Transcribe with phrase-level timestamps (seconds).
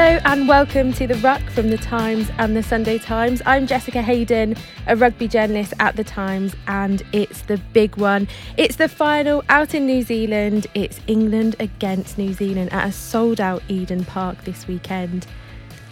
[0.00, 3.42] Hello and welcome to The Ruck from The Times and The Sunday Times.
[3.44, 4.56] I'm Jessica Hayden,
[4.86, 8.26] a rugby journalist at The Times, and it's the big one.
[8.56, 10.68] It's the final out in New Zealand.
[10.72, 15.26] It's England against New Zealand at a sold out Eden Park this weekend.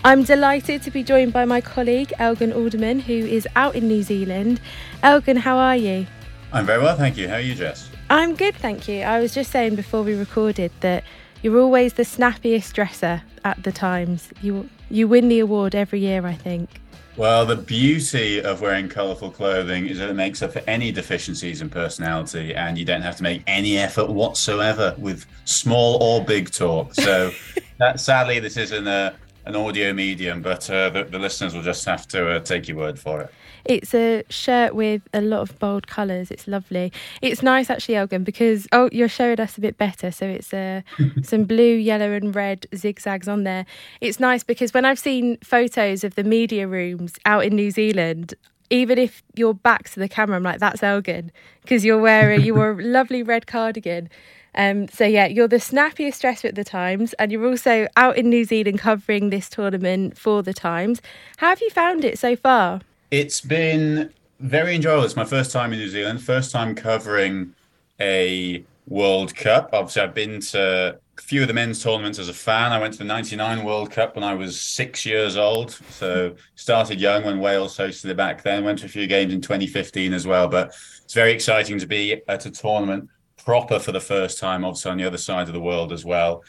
[0.05, 4.03] I'm delighted to be joined by my colleague Elgan Alderman, who is out in New
[4.03, 4.59] Zealand.
[5.03, 6.07] Elgan, how are you?
[6.51, 7.29] I'm very well, thank you.
[7.29, 7.91] How are you, Jess?
[8.09, 9.03] I'm good, thank you.
[9.03, 11.05] I was just saying before we recorded that
[11.43, 14.31] you're always the snappiest dresser at the Times.
[14.43, 16.81] You you win the award every year, I think.
[17.19, 21.61] Well, the beauty of wearing colourful clothing is that it makes up for any deficiencies
[21.61, 26.53] in personality, and you don't have to make any effort whatsoever with small or big
[26.53, 26.95] talk.
[26.95, 27.33] So,
[27.79, 31.85] that, sadly, this isn't a, an audio medium, but uh, the, the, listeners will just
[31.87, 33.35] have to uh, take your word for it.
[33.69, 36.31] It's a shirt with a lot of bold colours.
[36.31, 36.91] It's lovely.
[37.21, 40.11] It's nice actually, Elgan, because oh, you're showing us a bit better.
[40.11, 40.81] So it's uh,
[41.23, 43.67] some blue, yellow, and red zigzags on there.
[44.01, 48.33] It's nice because when I've seen photos of the media rooms out in New Zealand,
[48.71, 51.29] even if you're back to the camera, I'm like, that's Elgan
[51.61, 54.09] because you're wearing you wore a lovely red cardigan.
[54.55, 58.31] Um, so yeah, you're the snappiest dresser at the Times, and you're also out in
[58.31, 61.03] New Zealand covering this tournament for the Times.
[61.37, 62.81] How have you found it so far?
[63.11, 65.05] It's been very enjoyable.
[65.05, 67.55] It's my first time in New Zealand, first time covering
[67.99, 69.71] a World Cup.
[69.73, 72.71] Obviously, I've been to a few of the men's tournaments as a fan.
[72.71, 75.71] I went to the 99 World Cup when I was six years old.
[75.89, 78.63] So started young when Wales hosted it back then.
[78.63, 80.47] Went to a few games in 2015 as well.
[80.47, 83.09] But it's very exciting to be at a tournament
[83.43, 86.45] proper for the first time, obviously on the other side of the world as well.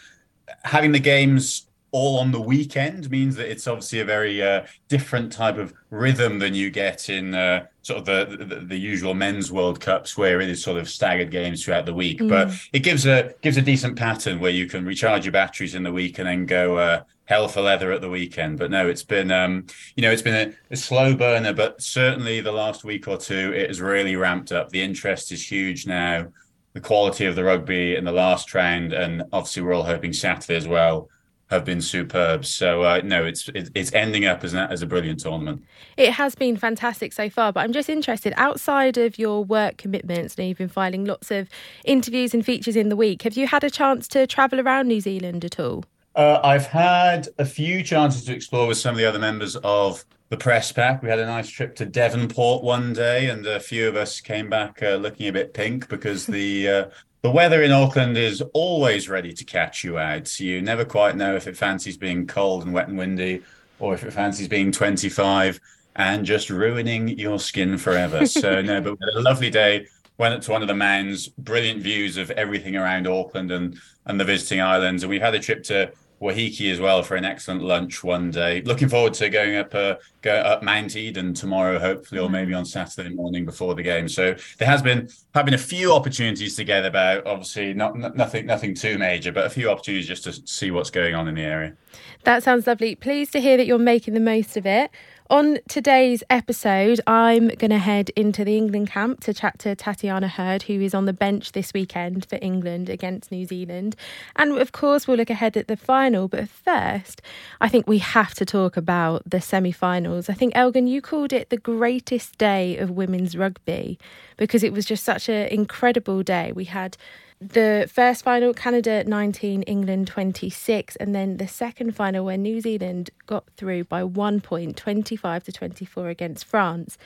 [0.65, 5.31] Having the games all on the weekend means that it's obviously a very uh, different
[5.31, 9.51] type of rhythm than you get in uh, sort of the, the, the usual men's
[9.51, 12.19] World Cups, where it is sort of staggered games throughout the week.
[12.19, 12.29] Mm.
[12.29, 15.83] But it gives a gives a decent pattern where you can recharge your batteries in
[15.83, 18.59] the week and then go uh, hell for leather at the weekend.
[18.59, 22.41] But no, it's been um, you know it's been a, a slow burner, but certainly
[22.41, 24.69] the last week or two it has really ramped up.
[24.69, 26.27] The interest is huge now.
[26.73, 30.55] The quality of the rugby in the last round, and obviously we're all hoping Saturday
[30.55, 31.09] as well
[31.49, 32.45] have been superb.
[32.45, 35.63] So uh, no, it's it's ending up as, as a brilliant tournament.
[35.97, 40.35] It has been fantastic so far, but I'm just interested outside of your work commitments.
[40.35, 41.49] And you've been filing lots of
[41.85, 43.23] interviews and features in the week.
[43.23, 45.85] Have you had a chance to travel around New Zealand at all?
[46.15, 50.03] Uh, I've had a few chances to explore with some of the other members of
[50.29, 51.01] the press pack.
[51.01, 54.49] We had a nice trip to Devonport one day, and a few of us came
[54.49, 56.85] back uh, looking a bit pink because the uh,
[57.21, 60.27] the weather in Auckland is always ready to catch you out.
[60.27, 63.43] So you never quite know if it fancies being cold and wet and windy
[63.79, 65.59] or if it fancies being 25
[65.95, 68.25] and just ruining your skin forever.
[68.25, 69.87] So, no, but we had a lovely day.
[70.17, 74.25] Went to one of the mounds, brilliant views of everything around Auckland and, and the
[74.25, 75.03] visiting islands.
[75.03, 75.91] And we had a trip to
[76.21, 78.61] Waiheke as well for an excellent lunch one day.
[78.61, 82.65] Looking forward to going up uh, go up Mount Eden tomorrow, hopefully, or maybe on
[82.65, 84.09] Saturday morning before the game.
[84.09, 87.25] So there has been having a few opportunities to get about.
[87.25, 91.15] Obviously, not nothing nothing too major, but a few opportunities just to see what's going
[91.15, 91.75] on in the area.
[92.23, 92.95] That sounds lovely.
[92.95, 94.91] Pleased to hear that you're making the most of it.
[95.31, 100.27] On today's episode, I'm going to head into the England camp to chat to Tatyana
[100.27, 103.95] Heard, who is on the bench this weekend for England against New Zealand.
[104.37, 106.27] And of course, we'll look ahead at the final.
[106.27, 107.21] But first,
[107.61, 110.29] I think we have to talk about the semi finals.
[110.29, 113.99] I think, Elgan, you called it the greatest day of women's rugby
[114.35, 116.51] because it was just such an incredible day.
[116.53, 116.97] We had
[117.41, 123.09] the first final, Canada 19, England 26, and then the second final where New Zealand
[123.27, 126.97] got through by one point, 25 to 24 against France.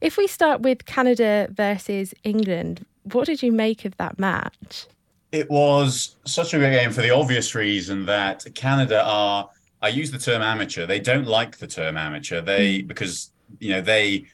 [0.00, 4.86] If we start with Canada versus England, what did you make of that match?
[5.30, 9.48] It was such a great game for the obvious reason that Canada are.
[9.80, 10.86] I use the term amateur.
[10.86, 12.40] They don't like the term amateur.
[12.40, 12.88] They mm.
[12.88, 14.26] because you know they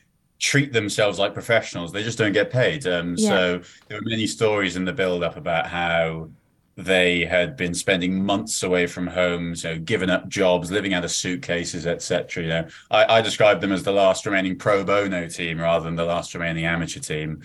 [0.45, 1.91] treat themselves like professionals.
[1.91, 2.87] They just don't get paid.
[2.87, 3.29] Um, yeah.
[3.29, 6.29] So there were many stories in the build-up about how
[6.77, 11.11] they had been spending months away from home, so giving up jobs, living out of
[11.11, 12.43] suitcases, etc.
[12.43, 15.97] You know, I, I describe them as the last remaining pro bono team rather than
[15.97, 17.41] the last remaining amateur team.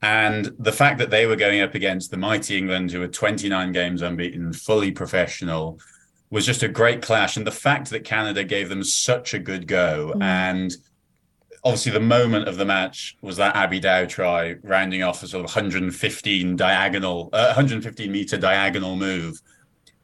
[0.00, 3.72] And the fact that they were going up against the mighty England, who were 29
[3.72, 5.80] games unbeaten, fully professional,
[6.30, 7.36] was just a great clash.
[7.36, 10.22] And the fact that Canada gave them such a good go mm.
[10.22, 10.74] and
[11.64, 15.44] obviously the moment of the match was that Abby Dow try, rounding off a sort
[15.44, 19.40] of 115 diagonal, uh, 115 meter diagonal move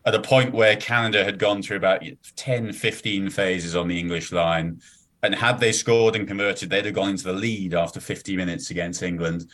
[0.07, 2.03] at a point where Canada had gone through about
[2.37, 4.81] 10, 15 phases on the English line.
[5.23, 8.71] And had they scored and converted, they'd have gone into the lead after 50 minutes
[8.71, 9.51] against England.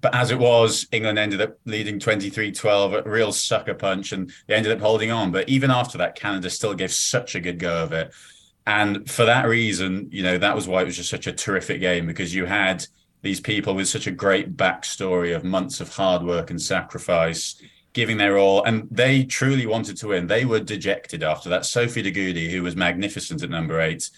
[0.00, 4.32] But as it was, England ended up leading 23 12, a real sucker punch, and
[4.46, 5.30] they ended up holding on.
[5.30, 8.12] But even after that, Canada still gave such a good go of it.
[8.66, 11.80] And for that reason, you know, that was why it was just such a terrific
[11.80, 12.86] game because you had
[13.22, 17.60] these people with such a great backstory of months of hard work and sacrifice,
[17.92, 18.62] giving their all.
[18.64, 20.26] And they truly wanted to win.
[20.26, 21.66] They were dejected after that.
[21.66, 24.10] Sophie de Goede, who was magnificent at number eight,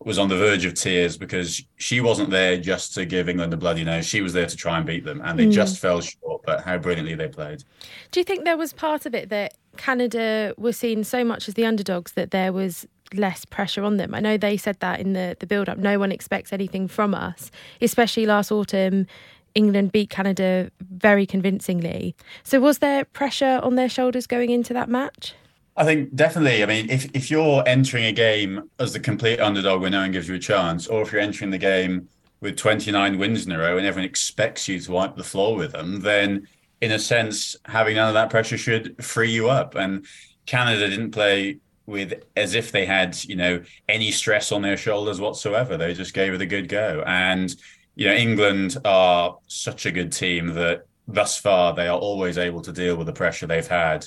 [0.00, 3.56] was on the verge of tears because she wasn't there just to give England a
[3.56, 4.06] bloody nose.
[4.06, 5.22] She was there to try and beat them.
[5.24, 5.52] And they mm.
[5.52, 7.64] just fell short, but how brilliantly they played.
[8.10, 11.54] Do you think there was part of it that Canada were seen so much as
[11.54, 14.14] the underdogs that there was less pressure on them.
[14.14, 15.78] I know they said that in the, the build up.
[15.78, 17.50] No one expects anything from us,
[17.80, 19.06] especially last autumn.
[19.54, 22.16] England beat Canada very convincingly.
[22.42, 25.34] So, was there pressure on their shoulders going into that match?
[25.76, 26.62] I think definitely.
[26.62, 30.12] I mean, if, if you're entering a game as the complete underdog where no one
[30.12, 32.08] gives you a chance, or if you're entering the game
[32.40, 35.72] with 29 wins in a row and everyone expects you to wipe the floor with
[35.72, 36.46] them, then
[36.80, 39.74] in a sense, having none of that pressure should free you up.
[39.74, 40.06] And
[40.46, 45.20] Canada didn't play with as if they had you know any stress on their shoulders
[45.20, 45.76] whatsoever.
[45.76, 47.54] They just gave it a good go, and
[47.94, 52.62] you know England are such a good team that thus far they are always able
[52.62, 54.06] to deal with the pressure they've had.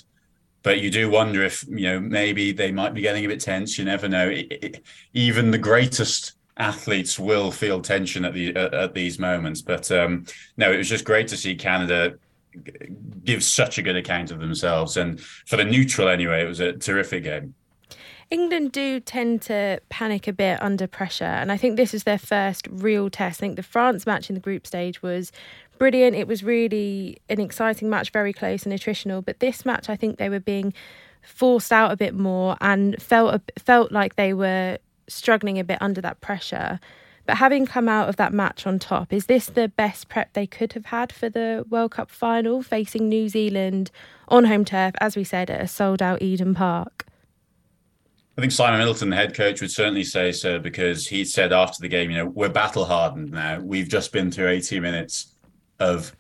[0.64, 3.78] But you do wonder if you know maybe they might be getting a bit tense.
[3.78, 4.28] You never know.
[4.30, 4.84] It, it,
[5.14, 9.62] even the greatest athletes will feel tension at the at, these moments.
[9.62, 10.26] But um,
[10.58, 12.18] no, it was just great to see Canada
[13.24, 14.98] give such a good account of themselves.
[14.98, 17.54] And for the neutral, anyway, it was a terrific game.
[18.30, 22.18] England do tend to panic a bit under pressure, and I think this is their
[22.18, 23.40] first real test.
[23.40, 25.32] I think the France match in the group stage was
[25.78, 26.16] brilliant.
[26.16, 29.24] It was really an exciting match, very close and attritional.
[29.24, 30.74] But this match, I think they were being
[31.22, 34.78] forced out a bit more and felt felt like they were
[35.08, 36.82] struggling a bit under that pressure.
[37.26, 40.48] But having come out of that match on top, is this the best prep they
[40.48, 43.92] could have had for the World Cup final, facing New Zealand
[44.30, 47.07] on home turf, as we said, at a sold out Eden Park?
[48.38, 51.82] I think Simon Middleton, the head coach, would certainly say so because he said after
[51.82, 53.60] the game, you know, we're battle hardened now.
[53.60, 55.34] We've just been through 80 minutes
[55.80, 56.16] of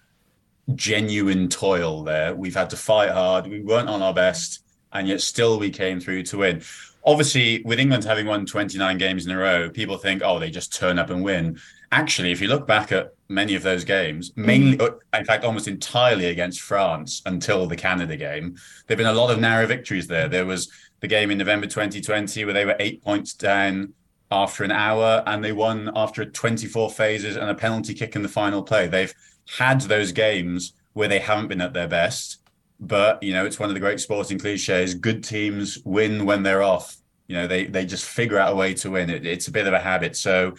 [0.73, 2.33] genuine toil there.
[2.33, 3.45] We've had to fight hard.
[3.45, 6.63] We weren't on our best, and yet still we came through to win.
[7.05, 10.73] Obviously, with England having won 29 games in a row, people think, oh, they just
[10.73, 11.59] turn up and win.
[11.91, 14.99] Actually, if you look back at many of those games, mainly, mm.
[15.13, 18.55] in fact, almost entirely against France until the Canada game,
[18.87, 20.27] there have been a lot of narrow victories there.
[20.27, 23.93] There was the game in November 2020 where they were eight points down
[24.31, 28.29] after an hour and they won after 24 phases and a penalty kick in the
[28.29, 28.87] final play.
[28.87, 29.13] They've
[29.57, 32.39] had those games where they haven't been at their best,
[32.79, 36.63] but you know it's one of the great sporting cliches: good teams win when they're
[36.63, 36.97] off.
[37.27, 39.09] You know they they just figure out a way to win.
[39.09, 40.15] It, it's a bit of a habit.
[40.15, 40.55] So,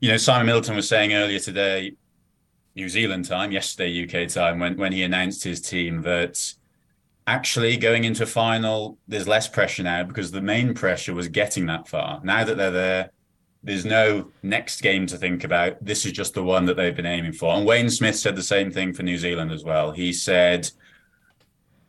[0.00, 1.94] you know, Simon Middleton was saying earlier today,
[2.74, 6.54] New Zealand time, yesterday UK time, when when he announced his team that
[7.26, 11.88] actually going into final, there's less pressure now because the main pressure was getting that
[11.88, 12.20] far.
[12.24, 13.10] Now that they're there,
[13.62, 15.84] there's no next game to think about.
[15.84, 17.54] This is just the one that they've been aiming for.
[17.54, 19.92] And Wayne Smith said the same thing for New Zealand as well.
[19.92, 20.70] He said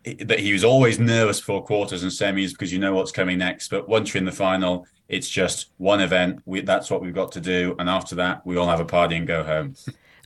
[0.04, 3.70] that he was always nervous for quarters and semis because you know what's coming next.
[3.70, 6.42] But once you're in the final, it's just one event.
[6.46, 7.76] We, that's what we've got to do.
[7.80, 9.76] And after that, we all have a party and go home.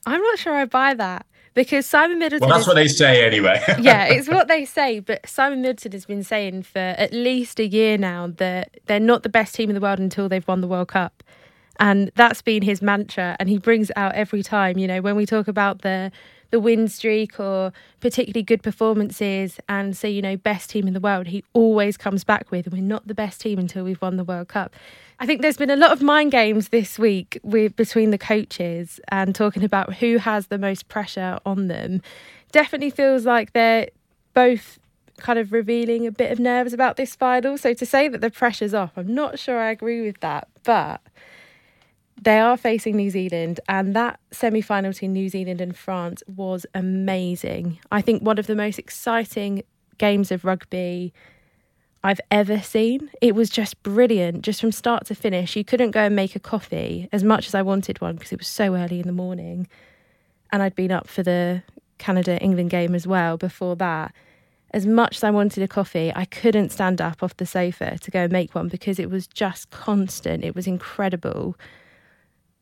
[0.07, 2.47] I'm not sure I buy that because Simon Middleton.
[2.47, 3.63] Well, that's is, what they say anyway.
[3.81, 4.99] yeah, it's what they say.
[4.99, 9.23] But Simon Middleton has been saying for at least a year now that they're not
[9.23, 11.23] the best team in the world until they've won the World Cup.
[11.79, 14.77] And that's been his mantra, and he brings it out every time.
[14.77, 16.11] You know, when we talk about the
[16.51, 20.99] the win streak or particularly good performances and say, you know, best team in the
[20.99, 24.23] world, he always comes back with, we're not the best team until we've won the
[24.23, 24.73] World Cup.
[25.19, 28.99] I think there's been a lot of mind games this week with between the coaches
[29.09, 32.01] and talking about who has the most pressure on them.
[32.51, 33.89] Definitely feels like they're
[34.33, 34.79] both
[35.17, 37.57] kind of revealing a bit of nerves about this final.
[37.57, 41.01] So to say that the pressure's off, I'm not sure I agree with that, but
[42.21, 46.65] they are facing New Zealand, and that semi final between New Zealand and France was
[46.73, 47.79] amazing.
[47.91, 49.63] I think one of the most exciting
[49.97, 51.13] games of rugby
[52.05, 53.09] I've ever seen.
[53.19, 55.55] It was just brilliant, just from start to finish.
[55.55, 58.37] You couldn't go and make a coffee as much as I wanted one because it
[58.37, 59.67] was so early in the morning.
[60.51, 61.63] And I'd been up for the
[61.97, 64.13] Canada England game as well before that.
[64.69, 68.11] As much as I wanted a coffee, I couldn't stand up off the sofa to
[68.11, 70.43] go and make one because it was just constant.
[70.43, 71.55] It was incredible.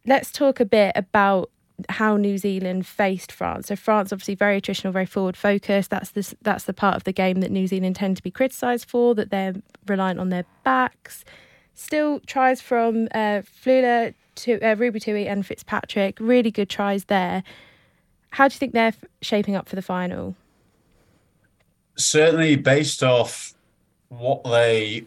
[0.06, 1.50] Let's talk a bit about
[1.90, 3.68] how New Zealand faced France.
[3.68, 5.90] So France obviously very attritional, very forward focused.
[5.90, 8.90] That's the that's the part of the game that New Zealand tend to be criticised
[8.90, 9.16] for.
[9.16, 9.56] That they're
[9.88, 11.24] reliant on their backs.
[11.76, 16.18] Still tries from uh, Flula to uh, Ruby Tui and Fitzpatrick.
[16.20, 17.44] Really good tries there.
[18.30, 20.36] How do you think they're shaping up for the final?
[21.96, 23.54] Certainly, based off
[24.10, 25.06] what they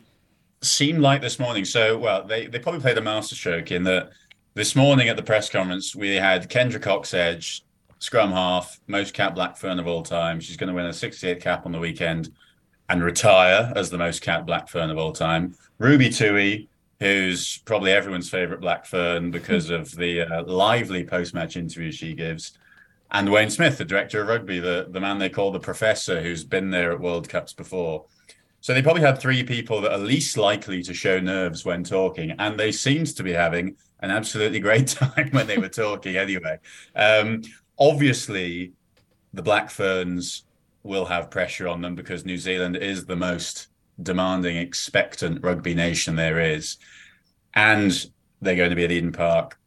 [0.62, 1.64] seemed like this morning.
[1.64, 4.10] So, well, they they probably played a masterstroke in that
[4.56, 7.60] this morning at the press conference, we had Kendra Cocksedge,
[7.98, 10.40] scrum half, most cap black fern of all time.
[10.40, 12.30] She's going to win a 68th cap on the weekend
[12.88, 15.54] and retire as the most cap black fern of all time.
[15.76, 16.70] Ruby Tui,
[17.00, 22.14] who's probably everyone's favorite black fern because of the uh, lively post match interview she
[22.14, 22.56] gives.
[23.10, 26.44] And Wayne Smith, the director of rugby, the, the man they call the professor, who's
[26.44, 28.06] been there at World Cups before.
[28.66, 32.32] So they probably had three people that are least likely to show nerves when talking,
[32.32, 36.58] and they seemed to be having an absolutely great time when they were talking anyway.
[36.96, 37.42] Um,
[37.78, 38.72] obviously,
[39.32, 40.46] the Black Ferns
[40.82, 43.68] will have pressure on them because New Zealand is the most
[44.02, 46.76] demanding, expectant rugby nation there is.
[47.54, 47.92] And
[48.40, 49.60] they're going to be at Eden Park,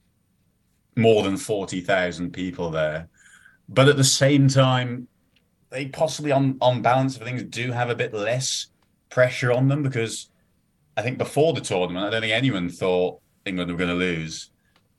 [0.97, 3.07] more than 40,000 people there.
[3.69, 5.07] But at the same time,
[5.69, 8.67] they possibly, on, on balance of things, do have a bit less
[9.09, 10.29] pressure on them because
[10.97, 14.49] I think before the tournament, I don't think anyone thought England were going to lose.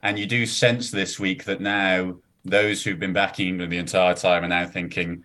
[0.02, 4.14] And you do sense this week that now those who've been backing England the entire
[4.14, 5.25] time are now thinking,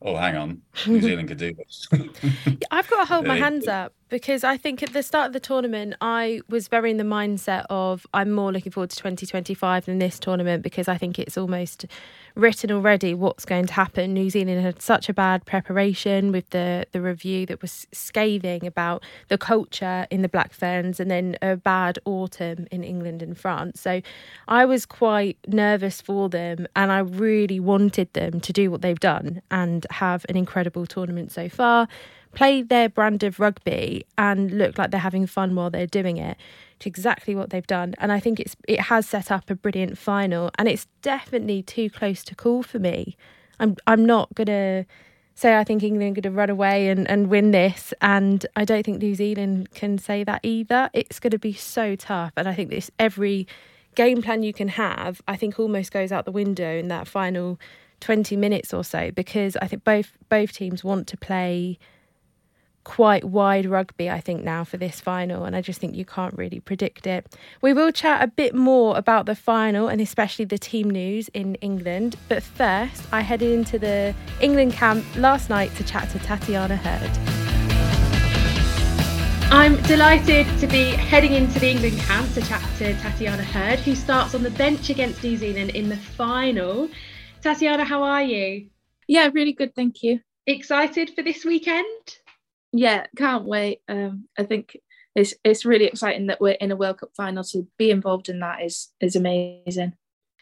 [0.00, 1.88] oh, hang on, New Zealand could do this.
[2.70, 5.40] I've got to hold my hands up because I think at the start of the
[5.40, 9.98] tournament, I was very in the mindset of I'm more looking forward to 2025 than
[9.98, 11.86] this tournament because I think it's almost
[12.34, 14.14] written already what's going to happen.
[14.14, 19.02] New Zealand had such a bad preparation with the, the review that was scathing about
[19.28, 23.80] the culture in the Black Ferns and then a bad autumn in England and France.
[23.80, 24.00] So
[24.48, 28.98] I was quite nervous for them and I really wanted them to do what they've
[28.98, 31.88] done and have an incredible tournament so far.
[32.34, 36.38] Play their brand of rugby and look like they're having fun while they're doing it
[36.86, 37.94] exactly what they've done.
[37.98, 41.90] And I think it's it has set up a brilliant final, and it's definitely too
[41.90, 43.16] close to call for me.
[43.60, 44.86] I'm I'm not gonna
[45.34, 48.84] say I think England are to run away and, and win this, and I don't
[48.84, 50.90] think New Zealand can say that either.
[50.92, 53.46] It's to be so tough, and I think this every
[53.94, 57.58] game plan you can have, I think almost goes out the window in that final
[58.00, 61.78] twenty minutes or so because I think both both teams want to play
[62.84, 66.36] quite wide rugby, I think, now for this final, and I just think you can't
[66.36, 67.34] really predict it.
[67.60, 71.54] We will chat a bit more about the final and especially the team news in
[71.56, 76.76] England, but first, I headed into the England camp last night to chat to Tatyana
[76.76, 77.42] Heard.
[79.52, 83.94] I'm delighted to be heading into the England camp to chat to Tatyana Heard, who
[83.94, 86.88] starts on the bench against New Zealand in the final.
[87.42, 88.68] Tatyana, how are you?
[89.06, 90.20] Yeah, really good, thank you.
[90.46, 92.16] Excited for this weekend?
[92.72, 93.80] Yeah, can't wait.
[93.88, 94.76] Um, I think
[95.14, 97.44] it's it's really exciting that we're in a World Cup final.
[97.44, 99.92] To be involved in that is is amazing.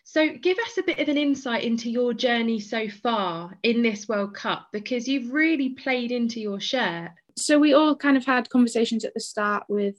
[0.04, 4.08] So, give us a bit of an insight into your journey so far in this
[4.08, 7.10] World Cup because you've really played into your shirt.
[7.36, 9.96] So we all kind of had conversations at the start with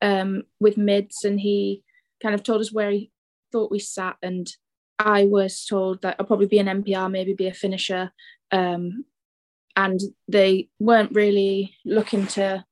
[0.00, 1.82] um, with Mids, and he
[2.22, 3.10] kind of told us where he
[3.52, 4.48] thought we sat, and
[4.98, 8.12] I was told that I'll probably be an NPR, maybe be a finisher,
[8.50, 9.04] um,
[9.78, 12.64] and they weren't really looking to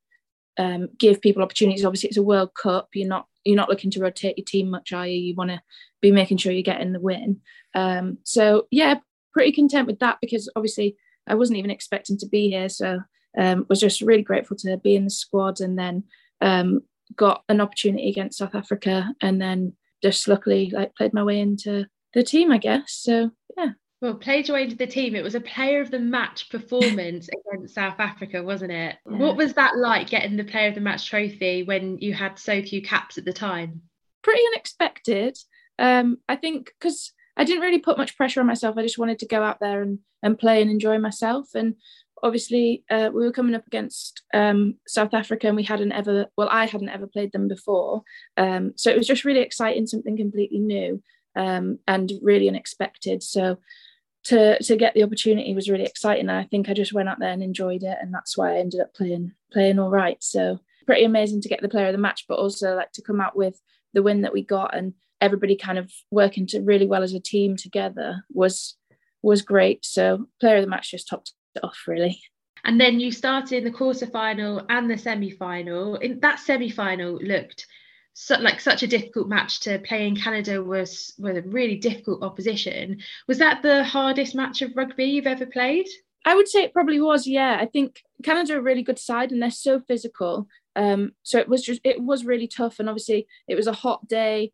[0.58, 1.84] um, give people opportunities.
[1.84, 2.88] Obviously, it's a World Cup.
[2.94, 5.16] You're not you're not looking to rotate your team much, are you?
[5.16, 5.62] You want to
[6.02, 7.40] be making sure you're getting the win.
[7.76, 8.96] Um, so yeah,
[9.32, 10.96] pretty content with that because obviously
[11.28, 12.68] I wasn't even expecting to be here.
[12.68, 13.00] So
[13.38, 16.02] um, was just really grateful to be in the squad and then
[16.40, 16.80] um,
[17.14, 21.86] got an opportunity against South Africa and then just luckily like played my way into
[22.14, 22.92] the team, I guess.
[22.92, 23.30] So.
[24.02, 25.14] Well, play into the team.
[25.14, 28.96] It was a player of the match performance against South Africa, wasn't it?
[29.10, 29.16] Yeah.
[29.16, 32.62] What was that like getting the player of the match trophy when you had so
[32.62, 33.82] few caps at the time?
[34.22, 35.38] Pretty unexpected.
[35.78, 38.76] Um, I think because I didn't really put much pressure on myself.
[38.76, 41.48] I just wanted to go out there and, and play and enjoy myself.
[41.54, 41.76] And
[42.22, 46.48] obviously uh, we were coming up against um, South Africa and we hadn't ever, well,
[46.50, 48.02] I hadn't ever played them before.
[48.36, 51.02] Um, so it was just really exciting, something completely new
[51.36, 53.22] um, and really unexpected.
[53.22, 53.58] So
[54.24, 56.28] to to get the opportunity was really exciting.
[56.28, 58.80] I think I just went out there and enjoyed it, and that's why I ended
[58.80, 60.22] up playing playing all right.
[60.22, 63.20] So pretty amazing to get the player of the match, but also like to come
[63.20, 63.60] out with
[63.92, 67.20] the win that we got and everybody kind of working to really well as a
[67.20, 68.76] team together was
[69.22, 69.84] was great.
[69.84, 72.20] So player of the match just topped it off really.
[72.64, 75.96] And then you started in the quarter final and the semi final.
[75.96, 77.66] In that semi final looked
[78.40, 82.98] like such a difficult match to play in Canada was was a really difficult opposition.
[83.28, 85.86] Was that the hardest match of rugby you've ever played?
[86.24, 87.26] I would say it probably was.
[87.26, 90.48] Yeah, I think Canada are a really good side and they're so physical.
[90.74, 94.06] Um, so it was just it was really tough, and obviously it was a hot
[94.08, 94.52] day.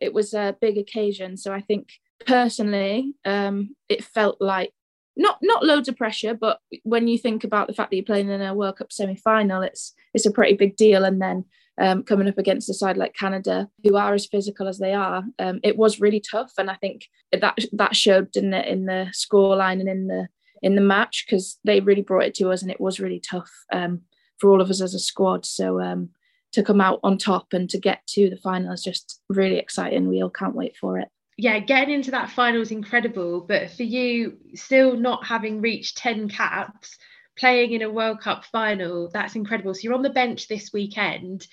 [0.00, 1.88] It was a big occasion, so I think
[2.26, 4.72] personally, um, it felt like
[5.16, 8.28] not not loads of pressure, but when you think about the fact that you're playing
[8.28, 11.04] in a World Cup semi final, it's it's a pretty big deal.
[11.04, 11.44] And then
[11.78, 15.24] um, coming up against a side like Canada, who are as physical as they are,
[15.38, 16.52] um, it was really tough.
[16.58, 20.28] And I think that that showed, didn't it, in the scoreline and in the
[20.62, 23.50] in the match because they really brought it to us, and it was really tough
[23.72, 24.02] um,
[24.38, 25.44] for all of us as a squad.
[25.44, 26.10] So um,
[26.52, 30.08] to come out on top and to get to the final is just really exciting.
[30.08, 31.08] We all can't wait for it.
[31.36, 33.40] Yeah, getting into that final is incredible.
[33.40, 36.96] But for you, still not having reached 10 caps,
[37.36, 39.74] playing in a World Cup final, that's incredible.
[39.74, 41.46] So you're on the bench this weekend.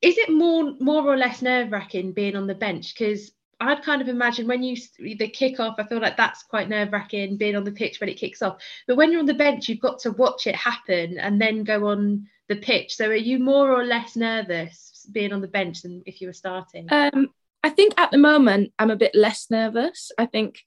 [0.00, 2.94] Is it more more or less nerve wracking being on the bench?
[2.94, 6.68] Because I'd kind of imagine when you the kick off, I feel like that's quite
[6.68, 8.62] nerve wracking being on the pitch when it kicks off.
[8.86, 11.88] But when you're on the bench, you've got to watch it happen and then go
[11.88, 12.94] on the pitch.
[12.94, 16.32] So are you more or less nervous being on the bench than if you were
[16.32, 16.86] starting?
[16.90, 17.30] Um,
[17.64, 20.12] I think at the moment I'm a bit less nervous.
[20.16, 20.62] I think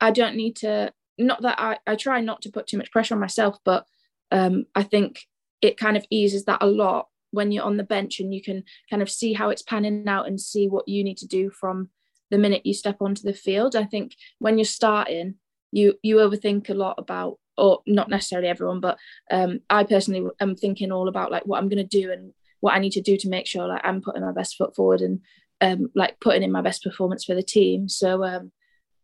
[0.00, 3.14] I don't need to not that I, I try not to put too much pressure
[3.14, 3.84] on myself, but
[4.30, 5.20] um, I think
[5.60, 8.64] it kind of eases that a lot when you're on the bench and you can
[8.88, 11.90] kind of see how it's panning out and see what you need to do from
[12.30, 13.76] the minute you step onto the field.
[13.76, 15.34] I think when you're starting,
[15.72, 18.98] you you overthink a lot about, or not necessarily everyone, but
[19.30, 22.74] um, I personally am thinking all about like what I'm going to do and what
[22.74, 25.20] I need to do to make sure like I'm putting my best foot forward and
[25.60, 27.88] um, like putting in my best performance for the team.
[27.88, 28.52] So um,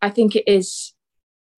[0.00, 0.93] I think it is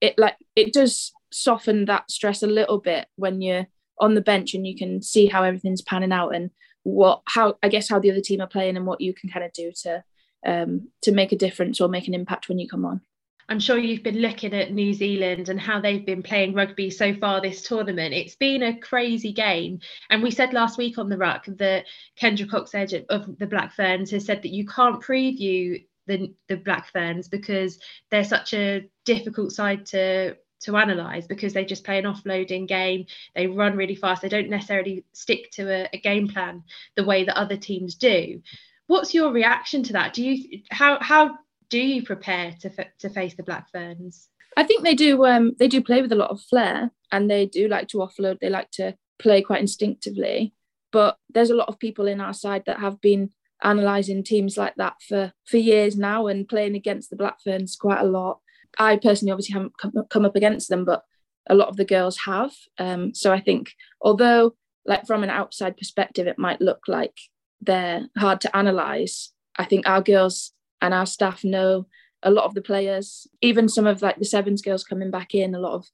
[0.01, 3.67] it like it does soften that stress a little bit when you're
[3.99, 6.51] on the bench and you can see how everything's panning out and
[6.83, 9.45] what how I guess how the other team are playing and what you can kind
[9.45, 10.05] of do to
[10.47, 13.01] um, to make a difference or make an impact when you come on.
[13.49, 17.15] I'm sure you've been looking at New Zealand and how they've been playing rugby so
[17.15, 18.13] far this tournament.
[18.13, 19.79] It's been a crazy game.
[20.11, 21.85] And we said last week on the ruck that
[22.21, 26.91] Kendra Cocksedge of the Black Ferns has said that you can't preview the, the Black
[26.93, 27.79] Ferns because
[28.11, 33.07] they're such a difficult side to to analyze because they just play an offloading game.
[33.35, 34.23] They run really fast.
[34.23, 36.65] They don't necessarily stick to a, a game plan
[36.97, 38.41] the way that other teams do.
[38.87, 40.15] What's your reaction to that?
[40.15, 41.39] Do you how how
[41.69, 44.29] do you prepare to to face the black ferns?
[44.57, 47.47] I think they do um they do play with a lot of flair and they
[47.47, 48.41] do like to offload.
[48.41, 50.55] They like to play quite instinctively.
[50.93, 53.31] But there's a lot of people in our side that have been
[53.63, 58.01] analysing teams like that for for years now and playing against the Black Ferns quite
[58.01, 58.41] a lot.
[58.79, 61.03] I personally obviously haven't come, come up against them, but
[61.49, 62.53] a lot of the girls have.
[62.79, 67.15] Um, so I think although like from an outside perspective, it might look like
[67.61, 69.33] they're hard to analyse.
[69.57, 71.87] I think our girls and our staff know
[72.23, 75.55] a lot of the players, even some of like the sevens girls coming back in.
[75.55, 75.87] A lot of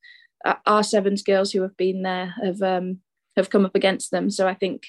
[0.44, 2.98] uh, our sevens girls who have been there have um,
[3.36, 4.30] have come up against them.
[4.30, 4.84] So I think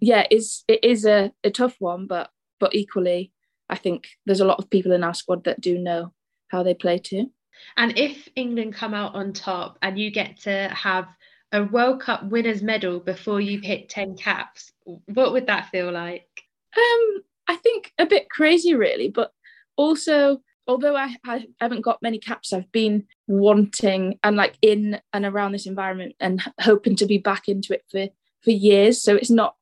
[0.00, 2.30] yeah, it's it is a, a tough one, but
[2.60, 3.32] but equally,
[3.68, 6.12] I think there's a lot of people in our squad that do know
[6.48, 7.30] how they play too.
[7.76, 11.08] And if England come out on top and you get to have
[11.52, 16.28] a World Cup winners medal before you've hit 10 caps, what would that feel like?
[16.76, 19.32] Um, I think a bit crazy, really, but
[19.76, 25.24] also, although I, I haven't got many caps, I've been wanting and like in and
[25.24, 28.08] around this environment and hoping to be back into it for
[28.42, 29.02] for years.
[29.02, 29.56] So it's not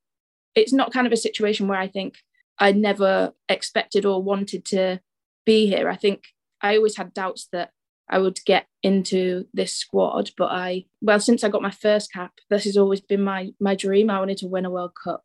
[0.56, 2.16] it's not kind of a situation where I think
[2.58, 5.00] I never expected or wanted to
[5.44, 5.88] be here.
[5.88, 6.24] I think
[6.60, 7.70] I always had doubts that
[8.08, 12.32] I would get into this squad, but I well since I got my first cap,
[12.50, 14.10] this has always been my my dream.
[14.10, 15.24] I wanted to win a World Cup.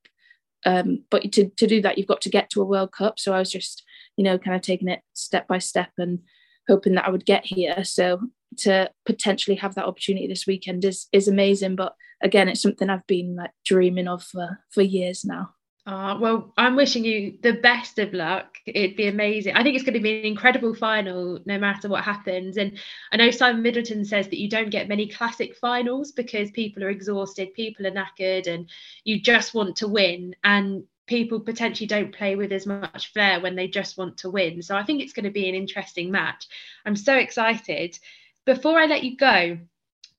[0.63, 3.17] Um, but to, to do that, you've got to get to a World Cup.
[3.17, 3.83] So I was just,
[4.15, 6.19] you know, kind of taking it step by step and
[6.67, 7.83] hoping that I would get here.
[7.83, 8.21] So
[8.57, 11.75] to potentially have that opportunity this weekend is is amazing.
[11.75, 15.55] But again, it's something I've been like dreaming of for, for years now.
[15.83, 18.57] Uh, well, I'm wishing you the best of luck.
[18.67, 19.55] It'd be amazing.
[19.55, 22.57] I think it's going to be an incredible final, no matter what happens.
[22.57, 22.77] And
[23.11, 26.89] I know Simon Middleton says that you don't get many classic finals because people are
[26.89, 28.69] exhausted, people are knackered, and
[29.03, 30.35] you just want to win.
[30.43, 34.61] And people potentially don't play with as much flair when they just want to win.
[34.61, 36.47] So I think it's going to be an interesting match.
[36.85, 37.97] I'm so excited.
[38.45, 39.57] Before I let you go,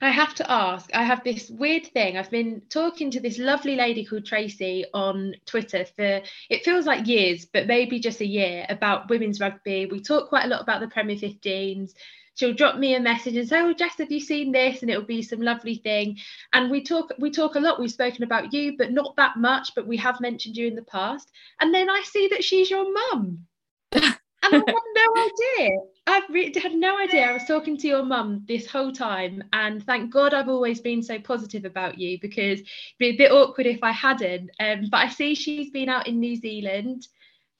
[0.02, 2.18] I have to ask, I have this weird thing.
[2.18, 7.06] I've been talking to this lovely lady called Tracy on Twitter for it feels like
[7.06, 9.86] years, but maybe just a year about women's rugby.
[9.86, 11.92] We talk quite a lot about the Premier 15s.
[12.34, 14.82] She'll drop me a message and say, Oh, Jess, have you seen this?
[14.82, 16.18] And it'll be some lovely thing.
[16.52, 17.78] And we talk, we talk a lot.
[17.78, 20.82] We've spoken about you, but not that much, but we have mentioned you in the
[20.82, 21.30] past.
[21.60, 23.46] And then I see that she's your mum.
[23.92, 24.02] and
[24.42, 25.78] I had no idea.
[26.06, 27.28] I've re- had no idea.
[27.28, 31.02] I was talking to your mum this whole time, and thank God I've always been
[31.02, 34.50] so positive about you because it'd be a bit awkward if I hadn't.
[34.58, 37.06] Um, but I see she's been out in New Zealand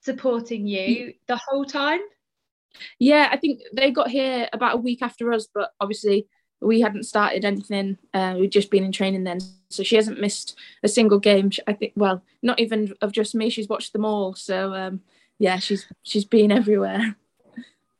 [0.01, 2.01] supporting you the whole time.
[2.99, 6.27] Yeah, I think they got here about a week after us, but obviously
[6.61, 7.99] we hadn't started anything.
[8.13, 9.39] Uh, we'd just been in training then,
[9.71, 11.51] so she hasn't missed a single game.
[11.69, 13.51] I think, well, not even of just me.
[13.51, 14.35] She's watched them all.
[14.35, 15.01] So um,
[15.39, 17.17] yeah, she's she's been everywhere.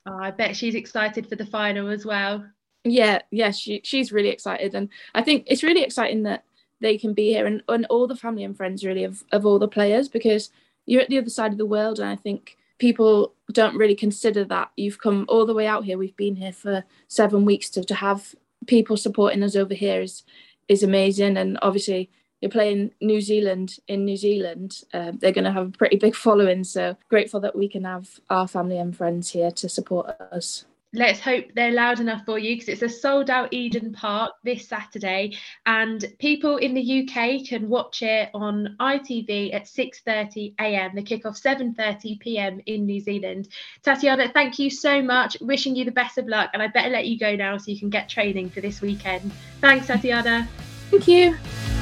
[0.07, 2.45] Oh, I bet she's excited for the final as well.
[2.85, 6.45] Yeah, yeah, she she's really excited, and I think it's really exciting that
[6.81, 9.61] they can be here and, and all the family and friends really of, of all
[9.61, 10.51] the players because
[10.85, 14.45] you're at the other side of the world, and I think people don't really consider
[14.47, 15.97] that you've come all the way out here.
[15.97, 18.35] We've been here for seven weeks to to have
[18.67, 20.25] people supporting us over here is
[20.67, 22.11] is amazing, and obviously
[22.43, 26.17] you're playing New Zealand in New Zealand, uh, they're going to have a pretty big
[26.17, 26.65] following.
[26.65, 30.65] So grateful that we can have our family and friends here to support us.
[30.95, 34.69] Let's hope they're loud enough for you because it's a sold out Eden Park this
[34.69, 40.95] Saturday, and people in the UK can watch it on ITV at 6:30 a.m.
[40.95, 42.61] The kickoff 7:30 p.m.
[42.67, 43.49] in New Zealand.
[43.83, 45.39] Tatyana, thank you so much.
[45.41, 47.79] Wishing you the best of luck, and I better let you go now so you
[47.79, 49.33] can get training for this weekend.
[49.63, 50.47] Thanks, Tatyana.
[50.91, 51.82] Thank you.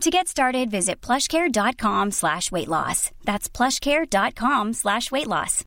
[0.00, 3.10] To get started, visit plushcare.com slash weight loss.
[3.24, 5.62] That's plushcare.com slash weight loss.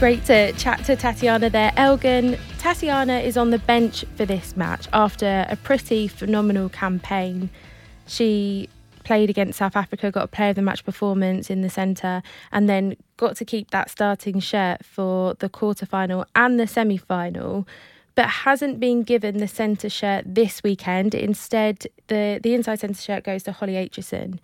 [0.00, 1.70] Great to chat to Tatyana there.
[1.76, 7.48] Elgan, Tatyana is on the bench for this match after a pretty phenomenal campaign.
[8.08, 8.68] She
[9.04, 12.68] played against South Africa, got a player of the match performance in the centre, and
[12.68, 17.66] then got to keep that starting shirt for the quarter final and the semi final.
[18.14, 21.14] But hasn't been given the centre shirt this weekend.
[21.14, 24.38] Instead, the, the inside centre shirt goes to Holly Aitchison.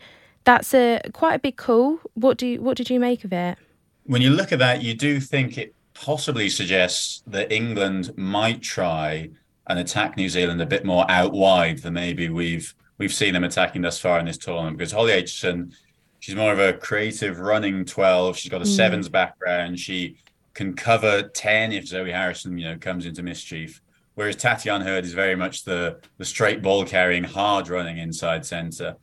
[0.44, 1.98] That's a quite a big call.
[2.14, 3.58] What do you, what did you make of it?
[4.06, 9.30] when you look at that, you do think it possibly suggests that England might try
[9.66, 13.44] and attack New Zealand a bit more out wide than maybe we've we've seen them
[13.44, 14.78] attacking thus far in this tournament.
[14.78, 15.74] Because Holly Aitchison,
[16.20, 18.36] she's more of a creative running twelve.
[18.36, 18.76] She's got a mm.
[18.76, 19.78] sevens background.
[19.78, 20.16] She
[20.54, 23.80] can cover ten if Zoe Harrison, you know, comes into mischief.
[24.14, 28.96] Whereas Tatyana Heard is very much the the straight ball carrying, hard running inside centre.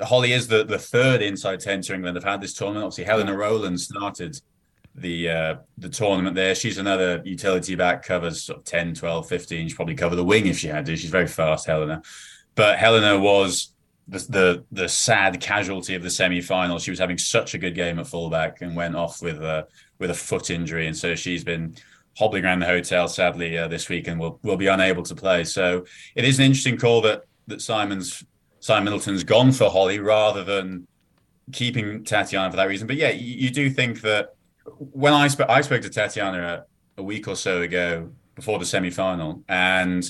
[0.00, 2.84] Holly is the, the third inside centre England have had this tournament.
[2.84, 4.40] Obviously, Helena Rowland started
[4.94, 6.54] the uh, the tournament there.
[6.54, 9.68] She's another utility back, covers sort of 10, 12, 15.
[9.68, 10.96] She'd probably cover the wing if she had to.
[10.96, 12.02] She's very fast, Helena.
[12.54, 13.72] But Helena was
[14.08, 16.78] the, the the sad casualty of the semi final.
[16.78, 19.66] She was having such a good game at fullback and went off with a
[19.98, 21.74] with a foot injury, and so she's been
[22.16, 25.44] hobbling around the hotel sadly uh, this week and will will be unable to play.
[25.44, 28.24] So it is an interesting call that that Simon's
[28.60, 30.86] Simon Middleton's gone for Holly rather than
[31.52, 32.86] keeping Tatyana for that reason.
[32.86, 34.34] But yeah, you, you do think that
[34.78, 36.64] when I spoke, I spoke to Tatyana a,
[36.96, 40.04] a week or so ago before the semi final, and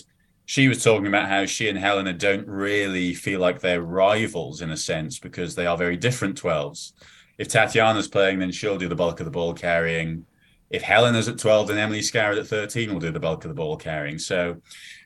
[0.46, 4.70] she was talking about how she and Helena don't really feel like they're rivals in
[4.70, 6.92] a sense because they are very different 12s.
[7.38, 10.26] If Tatyana's playing, then she'll do the bulk of the ball carrying.
[10.70, 13.54] If Helena's at 12, then Emily Scarratt at 13 will do the bulk of the
[13.54, 14.18] ball carrying.
[14.18, 14.60] So,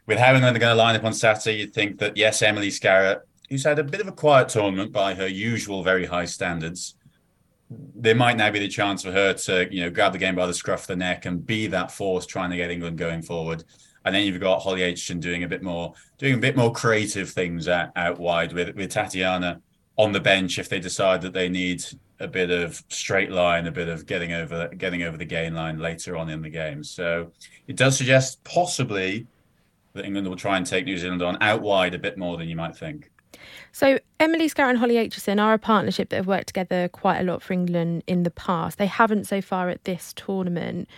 [0.07, 3.20] with England are going to line up on Saturday, you'd think that yes, Emily Scarratt
[3.48, 6.94] who's had a bit of a quiet tournament by her usual very high standards,
[7.70, 10.46] there might now be the chance for her to, you know, grab the game by
[10.46, 13.64] the scruff of the neck and be that force trying to get England going forward.
[14.09, 17.29] And then you've got Holly Aitchison doing a bit more, doing a bit more creative
[17.29, 19.61] things out, out wide with with Tatyana
[19.99, 21.85] on the bench if they decide that they need
[22.18, 25.79] a bit of straight line, a bit of getting over getting over the gain line
[25.79, 26.83] later on in the game.
[26.83, 27.31] So
[27.66, 29.27] it does suggest possibly
[29.92, 32.49] that England will try and take New Zealand on out wide a bit more than
[32.49, 33.11] you might think.
[33.73, 37.25] So Emily Scarratt and Holly Aitchison are a partnership that have worked together quite a
[37.25, 38.79] lot for England in the past.
[38.79, 40.88] They haven't so far at this tournament.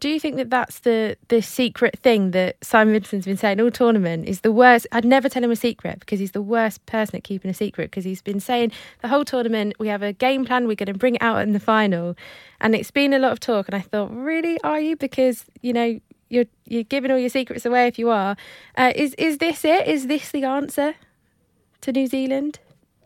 [0.00, 3.70] Do you think that that's the the secret thing that Simon Vincent's been saying all
[3.70, 4.86] tournament is the worst?
[4.92, 7.90] I'd never tell him a secret because he's the worst person at keeping a secret
[7.90, 10.94] because he's been saying the whole tournament we have a game plan, we're going to
[10.94, 12.16] bring it out in the final,
[12.62, 13.68] and it's been a lot of talk.
[13.68, 14.96] And I thought, really, are you?
[14.96, 18.36] Because you know you're you're giving all your secrets away if you are.
[18.78, 19.86] Uh, is is this it?
[19.86, 20.94] Is this the answer
[21.82, 22.58] to New Zealand?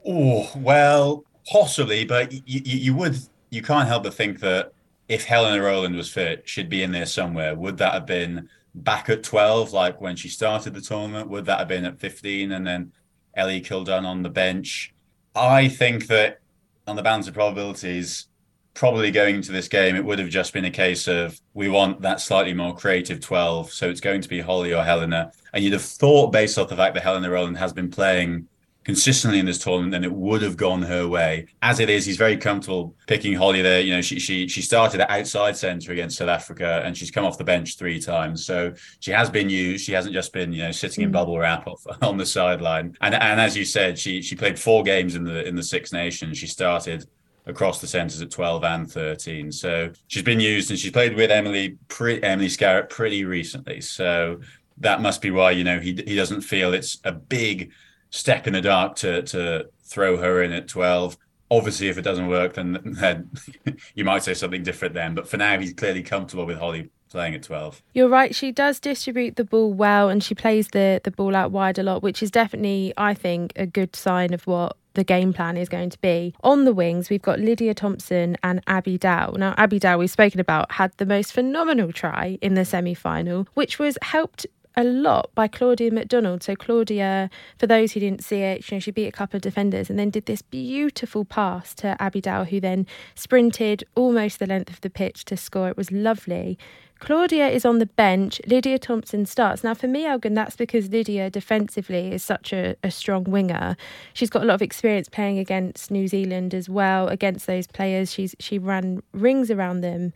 [0.07, 3.19] Oh well, possibly, but you, would
[3.51, 4.73] you can't help but think that
[5.09, 7.55] if Helena Rowland was fit, she'd be in there somewhere.
[7.55, 11.29] Would that have been back at 12, like when she started the tournament?
[11.31, 12.93] Would that have been at 15 and then
[13.35, 14.95] Ellie Kildunn on the bench?
[15.35, 16.41] I think that
[16.87, 18.27] on the balance of probabilities,
[18.75, 22.01] probably going into this game, it would have just been a case of we want
[22.03, 23.73] that slightly more creative 12.
[23.73, 25.33] So it's going to be Holly or Helena.
[25.53, 28.49] And you'd have thought, based off the fact that Helena Rowland has been playing
[28.85, 31.47] consistently in this tournament, then it would have gone her way.
[31.63, 33.81] As it is, he's very comfortable picking Holly there.
[33.81, 37.25] You know, she she she started at outside centre against South Africa, and she's come
[37.25, 38.45] off the bench three times.
[38.45, 39.85] So she has been used.
[39.85, 41.15] She hasn't just been you know sitting in mm.
[41.15, 42.97] bubble wrap off, on the sideline.
[43.01, 45.93] And and as you said, she she played four games in the in the Six
[45.93, 46.39] Nations.
[46.39, 47.07] She started
[47.47, 49.53] across the centres at 12 and 13.
[49.53, 53.81] So she's been used and she's played with Emily pre- Emily Scarratt pretty recently.
[53.83, 54.41] So
[54.79, 57.71] that must be why you know he he doesn't feel it's a big
[58.15, 61.17] step in the dark to to throw her in at 12
[61.51, 63.29] obviously if it doesn't work then, then
[63.95, 67.35] you might say something different then but for now he's clearly comfortable with holly playing
[67.35, 71.11] at 12 you're right she does distribute the ball well and she plays the the
[71.11, 74.77] ball out wide a lot which is definitely i think a good sign of what
[74.95, 76.33] the game plan is going to be.
[76.45, 79.35] On the wings, we've got Lydia Thompson and Abby Dow.
[79.37, 83.49] Now, Abby Dow, we've spoken about, had the most phenomenal try in the semi final,
[83.55, 84.47] which was helped
[84.77, 86.43] a lot by Claudia MacDonald.
[86.43, 89.43] So Claudia, for those who didn't see it, you know, she beat a couple of
[89.43, 94.47] defenders and then did this beautiful pass to Abby Dow, who then sprinted almost the
[94.47, 95.69] length of the pitch to score.
[95.69, 96.59] It was lovely.
[97.01, 98.41] Claudia is on the bench.
[98.47, 99.63] Lydia Thompson starts.
[99.63, 103.77] Now, for me, Elgan, that's because Lydia defensively is such a, a strong winger.
[104.15, 108.13] She's got a lot of experience playing against New Zealand as well, against those players.
[108.13, 110.13] She's she ran rings around them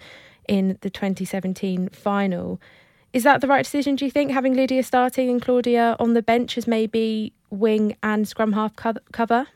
[0.48, 2.60] in the 2017 final.
[3.12, 6.22] Is that the right decision, do you think, having Lydia starting and Claudia on the
[6.22, 9.46] bench as maybe wing and scrum half cover?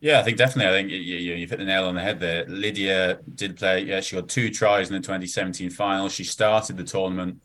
[0.00, 0.70] Yeah, I think definitely.
[0.70, 2.46] I think you, you, you've hit the nail on the head there.
[2.46, 3.84] Lydia did play.
[3.84, 6.08] Yeah, she got two tries in the 2017 final.
[6.08, 7.40] She started the tournament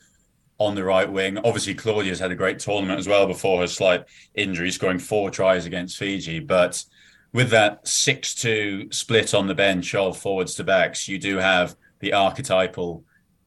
[0.58, 1.38] on the right wing.
[1.38, 5.66] Obviously, Claudia's had a great tournament as well before her slight injury, scoring four tries
[5.66, 6.40] against Fiji.
[6.40, 6.82] But
[7.34, 11.76] with that 6 2 split on the bench of forwards to backs, you do have
[12.00, 13.04] the archetypal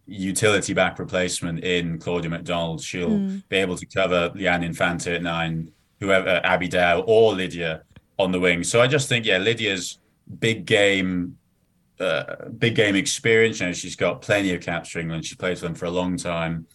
[0.08, 2.82] utility back replacement in Claudia MacDonald.
[2.82, 3.42] She'll mm.
[3.48, 7.82] be able to cover Leanne Infante at nine, whoever Abby Dow or Lydia
[8.18, 8.64] on the wing.
[8.64, 9.98] So I just think, yeah, Lydia's
[10.40, 11.36] big game,
[12.00, 13.60] uh, big game experience.
[13.60, 15.26] You know, she's got plenty of caps for England.
[15.26, 16.66] She's played for them for a long time.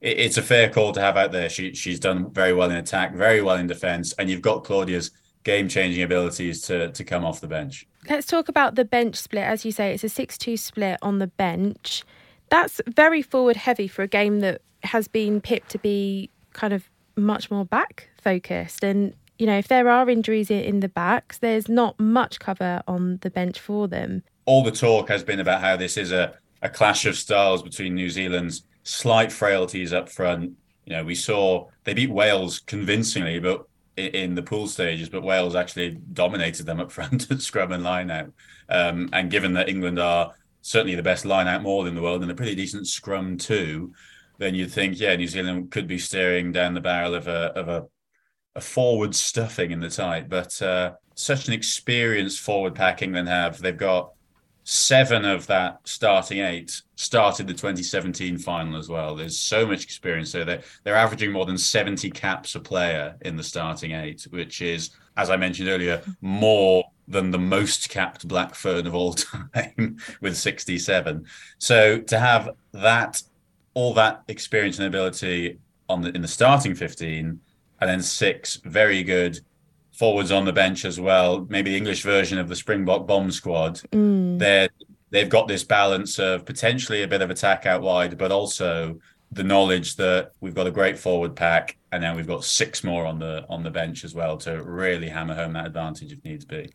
[0.00, 1.48] It, it's a fair call to have out there.
[1.48, 5.10] She she's done very well in attack, very well in defence, and you've got Claudia's
[5.44, 7.86] game changing abilities to to come off the bench.
[8.08, 9.44] Let's talk about the bench split.
[9.44, 12.04] As you say, it's a six-two split on the bench
[12.52, 16.90] that's very forward heavy for a game that has been picked to be kind of
[17.16, 18.84] much more back focused.
[18.84, 23.16] And, you know, if there are injuries in the backs, there's not much cover on
[23.22, 24.22] the bench for them.
[24.44, 27.94] All the talk has been about how this is a, a clash of styles between
[27.94, 30.52] New Zealand's slight frailties up front.
[30.84, 33.64] You know, we saw they beat Wales convincingly, but
[33.96, 38.10] in the pool stages, but Wales actually dominated them up front at scrum and line
[38.10, 38.30] out.
[38.68, 42.22] Um, and given that England are certainly the best line out more in the world
[42.22, 43.92] and a pretty decent scrum too,
[44.38, 47.68] then you'd think, yeah, New Zealand could be staring down the barrel of a of
[47.68, 47.86] a,
[48.54, 50.28] a forward stuffing in the tight.
[50.28, 53.60] But uh, such an experienced forward packing England have.
[53.60, 54.12] They've got
[54.64, 59.16] seven of that starting eight started the 2017 final as well.
[59.16, 60.44] There's so much experience there.
[60.44, 64.90] They're, they're averaging more than 70 caps a player in the starting eight, which is,
[65.16, 69.12] as I mentioned earlier, more than the most capped black fern of all
[69.54, 71.26] time with 67.
[71.58, 73.22] So to have that,
[73.74, 77.40] all that experience and ability on the in the starting 15,
[77.80, 79.40] and then six very good
[80.02, 83.80] forwards on the bench as well, maybe the English version of the Springbok bomb squad.
[83.92, 84.36] Mm.
[84.36, 84.68] They're
[85.10, 88.98] they've got this balance of potentially a bit of attack out wide, but also
[89.30, 93.06] the knowledge that we've got a great forward pack, and then we've got six more
[93.06, 96.44] on the on the bench as well to really hammer home that advantage if needs
[96.44, 96.68] be.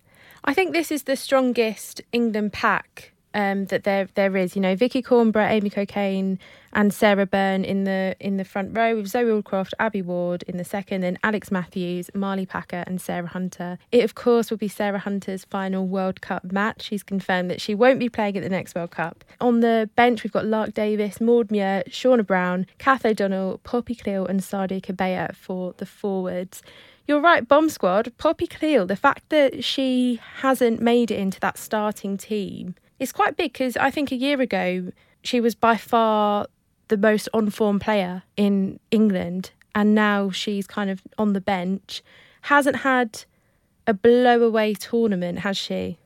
[0.45, 4.55] I think this is the strongest England pack um, that there there is.
[4.55, 6.39] You know, Vickii Cornborough, Amy Cokayne,
[6.73, 10.57] and Sarah Bern in the in the front row with Zoe Aldcroft, Abbie Ward in
[10.57, 13.77] the second, and Alex Matthews, Marley Packer, and Sarah Hunter.
[13.91, 16.81] It of course will be Sarah Hunter's final World Cup match.
[16.81, 19.23] She's confirmed that she won't be playing at the next World Cup.
[19.39, 24.27] On the bench, we've got Lark Davis, Maud Muir, Shaunagh Brown, Cath O'Donnell, Poppy Cleall,
[24.27, 26.63] and Sadia Kabeya for the forwards.
[27.05, 31.57] You're right, Bomb Squad, Poppy Cleall, the fact that she hasn't made it into that
[31.57, 34.91] starting team is quite big because I think a year ago
[35.23, 36.47] she was by far
[36.87, 42.01] the most on form player in England, and now she's kind of on the bench.
[42.41, 43.23] Hasn't had
[43.85, 45.97] a blow away tournament, has she?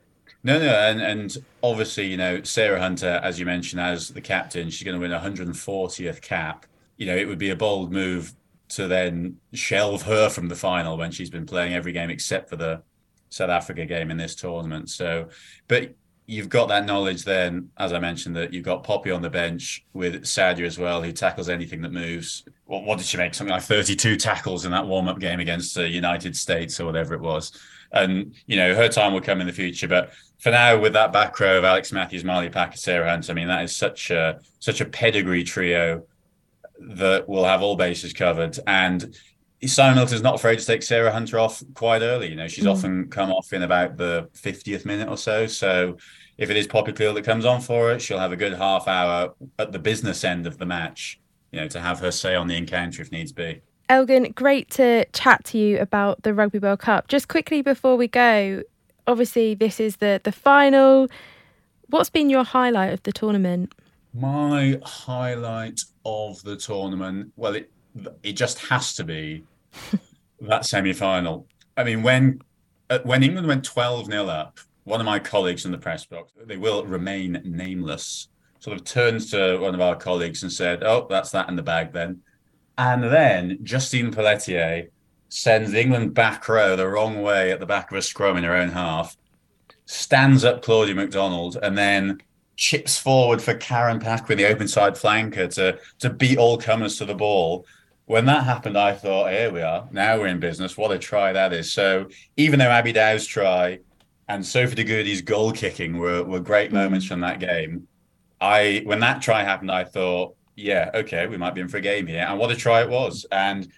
[0.44, 4.70] No, no, and and obviously, you know, Sarah Hunter, as you mentioned, as the captain,
[4.70, 6.66] she's going to win 140th cap.
[6.98, 8.34] You know, it would be a bold move
[8.70, 12.56] to then shelve her from the final when she's been playing every game except for
[12.56, 12.82] the
[13.30, 14.90] South Africa game in this tournament.
[14.90, 15.30] So,
[15.68, 15.94] but
[16.32, 19.84] you've got that knowledge then, as I mentioned, that you've got Poppy on the bench
[19.92, 22.46] with Sadia as well, who tackles anything that moves.
[22.64, 23.34] What, what did she make?
[23.34, 27.16] Something like 32 tackles in that warm up game against the United States or whatever
[27.16, 27.52] it was.
[27.92, 29.90] And, you know, her time will come in the future.
[29.90, 33.34] But for now, with that back row of Alex Matthews, Marley Packer, Sarah Hunt, I
[33.34, 36.06] mean, that is such a such a pedigree trio
[36.80, 38.58] that will have all bases covered.
[38.68, 39.18] And
[39.66, 42.30] Simon is not afraid to take Sarah Hunter off quite early.
[42.30, 42.72] You know, she's mm.
[42.72, 45.46] often come off in about the 50th minute or so.
[45.46, 45.98] So
[46.38, 48.88] if it is Poppy Cleall that comes on for it, she'll have a good half
[48.88, 51.20] hour at the business end of the match,
[51.52, 53.62] you know, to have her say on the encounter if needs be.
[53.90, 57.08] Elgan, great to chat to you about the Rugby World Cup.
[57.08, 58.64] Just quickly before we go,
[59.06, 61.08] obviously this is the the final.
[61.88, 63.76] What's been your highlight of the tournament?
[64.14, 67.70] My highlight of the tournament, well, it
[68.24, 69.44] it just has to be
[70.42, 71.48] that semi final.
[71.78, 72.42] I mean, when
[72.90, 76.32] uh, when England went 12 0 up, one of my colleagues in the press box,
[76.46, 78.30] they will remain nameless,
[78.60, 81.64] sort of turns to one of our colleagues and said, Oh, that's that in the
[81.64, 82.22] bag then.
[82.78, 84.90] And then Justine Pelletier
[85.30, 88.56] sends England back row the wrong way at the back of a scrum in her
[88.56, 89.16] own half,
[89.86, 92.20] stands up Claudia MacDonald, and then
[92.58, 96.98] chips forward for Karen Pack with the open side flanker, to, to beat all comers
[96.98, 97.66] to the ball
[98.12, 99.88] when that happened, I thought, here we are.
[99.90, 100.76] Now we're in business.
[100.76, 101.72] What a try that is.
[101.72, 103.80] So even though Abby Dow's try
[104.28, 106.80] and Sophie de Goede's goal kicking were, were great mm-hmm.
[106.80, 107.88] moments from that game,
[108.42, 111.82] I when that try happened, I thought, yeah, okay, we might be in for a
[111.82, 112.26] game here.
[112.28, 113.26] And what a try it was.
[113.32, 113.72] And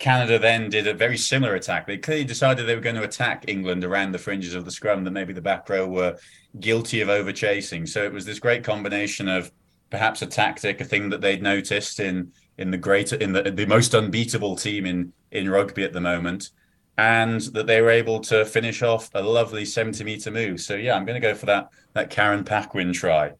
[0.00, 1.86] Canada then did a very similar attack.
[1.86, 5.04] They clearly decided they were going to attack England around the fringes of the scrum
[5.04, 6.16] that maybe the back row were
[6.58, 7.86] guilty of over chasing.
[7.86, 9.52] So it was this great combination of
[9.88, 13.66] perhaps a tactic, a thing that they'd noticed in in the greater in the the
[13.66, 16.50] most unbeatable team in in rugby at the moment,
[16.96, 20.60] and that they were able to finish off a lovely seventy meter move.
[20.60, 23.32] So yeah, I'm going to go for that that Karen Paquin try.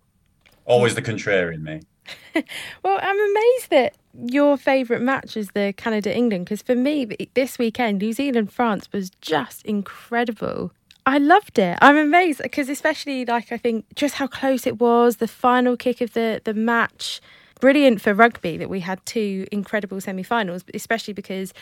[0.65, 1.81] Always the contrarian me.
[2.83, 7.59] well, I'm amazed that your favourite match is the Canada England because for me this
[7.59, 10.73] weekend New Zealand France was just incredible.
[11.07, 11.79] I loved it.
[11.81, 16.01] I'm amazed because especially like I think just how close it was, the final kick
[16.01, 17.21] of the the match
[17.61, 21.53] brilliant for rugby that we had two incredible semi-finals, especially because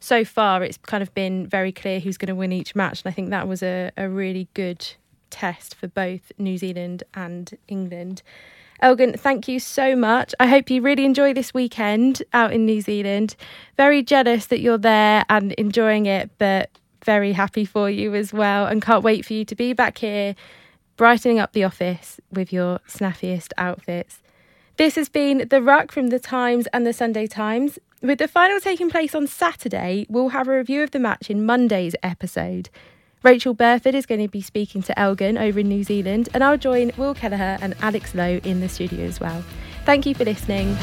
[0.00, 3.10] so far it's kind of been very clear who's going to win each match, and
[3.10, 4.86] I think that was a, a really good
[5.30, 8.22] test for both New Zealand and England.
[8.82, 10.34] Elgan, thank you so much.
[10.40, 13.36] I hope you really enjoy this weekend out in New Zealand.
[13.76, 16.70] Very jealous that you're there and enjoying it, but
[17.04, 20.34] very happy for you as well, and can't wait for you to be back here,
[20.96, 24.20] brightening up the office with your snaffiest outfits.
[24.76, 27.78] This has been The Ruck from The Times and The Sunday Times.
[28.02, 31.46] With the final taking place on Saturday, we'll have a review of the match in
[31.46, 32.70] Monday's episode.
[33.22, 36.58] Rachel Burford is going to be speaking to Elgan over in New Zealand, and I'll
[36.58, 39.44] join Will Kelleher and Alex Lowe in the studio as well.
[39.84, 40.76] Thank you for listening.